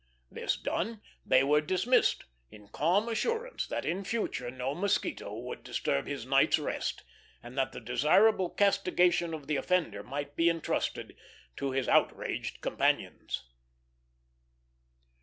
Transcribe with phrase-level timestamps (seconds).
[0.31, 6.07] This done, they were dismissed, in calm assurance that in future no mosquito would disturb
[6.07, 7.03] his night's rest,
[7.43, 11.15] and that the desirable castigation of the offender might be intrusted
[11.57, 13.43] to his outraged companions.